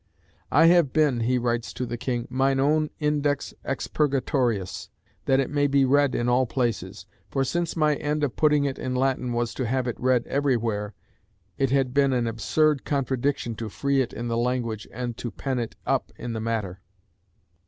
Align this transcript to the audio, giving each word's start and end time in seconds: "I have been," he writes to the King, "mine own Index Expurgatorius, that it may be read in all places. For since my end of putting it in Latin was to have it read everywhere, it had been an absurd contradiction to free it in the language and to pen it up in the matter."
"I 0.51 0.65
have 0.65 0.91
been," 0.93 1.19
he 1.19 1.37
writes 1.37 1.71
to 1.73 1.85
the 1.85 1.95
King, 1.95 2.25
"mine 2.31 2.59
own 2.59 2.89
Index 2.99 3.53
Expurgatorius, 3.63 4.89
that 5.25 5.39
it 5.39 5.51
may 5.51 5.67
be 5.67 5.85
read 5.85 6.15
in 6.15 6.27
all 6.27 6.47
places. 6.47 7.05
For 7.29 7.43
since 7.43 7.75
my 7.75 7.93
end 7.97 8.23
of 8.23 8.35
putting 8.35 8.65
it 8.65 8.79
in 8.79 8.95
Latin 8.95 9.31
was 9.31 9.53
to 9.53 9.67
have 9.67 9.85
it 9.85 9.99
read 9.99 10.25
everywhere, 10.25 10.95
it 11.59 11.69
had 11.69 11.93
been 11.93 12.13
an 12.13 12.25
absurd 12.25 12.83
contradiction 12.83 13.53
to 13.57 13.69
free 13.69 14.01
it 14.01 14.11
in 14.11 14.27
the 14.27 14.37
language 14.37 14.87
and 14.91 15.15
to 15.17 15.29
pen 15.29 15.59
it 15.59 15.75
up 15.85 16.11
in 16.17 16.33
the 16.33 16.41
matter." 16.41 16.81